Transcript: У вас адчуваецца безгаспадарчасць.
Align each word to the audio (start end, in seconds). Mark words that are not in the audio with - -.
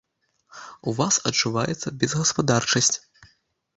У 0.91 0.93
вас 1.01 1.19
адчуваецца 1.31 1.87
безгаспадарчасць. 2.05 2.95